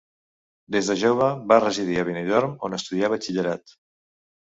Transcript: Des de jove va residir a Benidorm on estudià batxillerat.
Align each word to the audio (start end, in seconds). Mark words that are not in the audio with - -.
Des 0.75 0.89
de 0.91 0.95
jove 1.01 1.27
va 1.53 1.61
residir 1.65 2.01
a 2.01 2.09
Benidorm 2.09 2.59
on 2.71 2.81
estudià 2.81 3.15
batxillerat. 3.17 3.81